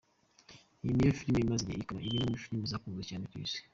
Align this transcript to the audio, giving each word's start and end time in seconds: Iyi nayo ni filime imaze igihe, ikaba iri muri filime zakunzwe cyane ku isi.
Iyi 0.81 0.91
nayo 0.93 1.11
ni 1.11 1.17
filime 1.19 1.39
imaze 1.41 1.61
igihe, 1.63 1.79
ikaba 1.83 1.99
iri 2.07 2.23
muri 2.23 2.41
filime 2.43 2.65
zakunzwe 2.71 3.03
cyane 3.09 3.25
ku 3.31 3.35
isi. 3.45 3.59